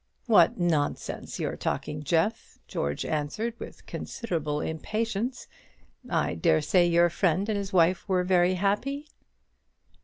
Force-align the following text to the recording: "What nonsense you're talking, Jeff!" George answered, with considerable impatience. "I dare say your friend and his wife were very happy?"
"What 0.25 0.57
nonsense 0.59 1.39
you're 1.39 1.55
talking, 1.55 2.01
Jeff!" 2.01 2.57
George 2.67 3.05
answered, 3.05 3.53
with 3.59 3.85
considerable 3.85 4.59
impatience. 4.59 5.45
"I 6.09 6.33
dare 6.33 6.61
say 6.61 6.87
your 6.87 7.11
friend 7.11 7.47
and 7.47 7.55
his 7.55 7.71
wife 7.71 8.09
were 8.09 8.23
very 8.23 8.55
happy?" 8.55 9.05